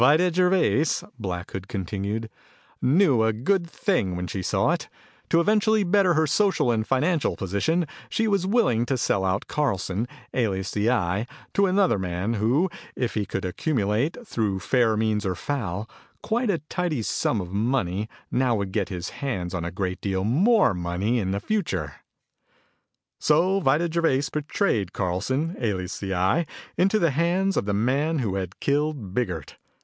[0.01, 2.27] "Vida Gervais," Black Hood continued,
[2.81, 4.89] "knew a good thing when she saw it.
[5.29, 10.07] To eventually better her social and financial position, she was willing to sell out Carlson,
[10.33, 15.35] alias the Eye, to another man who, if he could accumulate, through fair means or
[15.35, 15.87] foul,
[16.23, 20.23] quite a tidy sum of money now would get his hands on a great deal
[20.23, 21.97] more money in the future.
[23.19, 28.33] "So Vida Gervais betrayed Carlson, alias the Eye, into the hands of the man who
[28.33, 29.57] had killed Biggert.